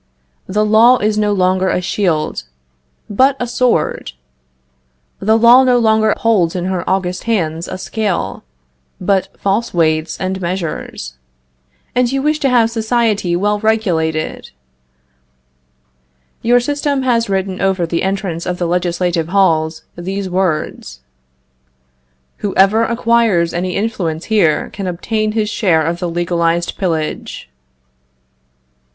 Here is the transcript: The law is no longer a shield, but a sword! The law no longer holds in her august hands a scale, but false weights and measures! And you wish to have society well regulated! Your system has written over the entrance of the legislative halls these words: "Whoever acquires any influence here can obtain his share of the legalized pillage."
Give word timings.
The 0.47 0.65
law 0.65 0.97
is 0.97 1.15
no 1.15 1.31
longer 1.31 1.69
a 1.69 1.79
shield, 1.79 2.45
but 3.07 3.35
a 3.39 3.45
sword! 3.45 4.13
The 5.19 5.37
law 5.37 5.63
no 5.63 5.77
longer 5.77 6.15
holds 6.17 6.55
in 6.55 6.65
her 6.65 6.83
august 6.89 7.25
hands 7.25 7.67
a 7.67 7.77
scale, 7.77 8.43
but 8.99 9.27
false 9.39 9.75
weights 9.75 10.19
and 10.19 10.41
measures! 10.41 11.19
And 11.93 12.11
you 12.11 12.23
wish 12.23 12.39
to 12.39 12.49
have 12.49 12.71
society 12.71 13.35
well 13.35 13.59
regulated! 13.59 14.49
Your 16.41 16.59
system 16.59 17.03
has 17.03 17.29
written 17.29 17.61
over 17.61 17.85
the 17.85 18.01
entrance 18.01 18.47
of 18.47 18.57
the 18.57 18.65
legislative 18.65 19.27
halls 19.27 19.83
these 19.95 20.27
words: 20.27 21.01
"Whoever 22.37 22.85
acquires 22.85 23.53
any 23.53 23.75
influence 23.75 24.25
here 24.33 24.71
can 24.73 24.87
obtain 24.87 25.33
his 25.33 25.47
share 25.51 25.85
of 25.85 25.99
the 25.99 26.09
legalized 26.09 26.75
pillage." 26.79 27.51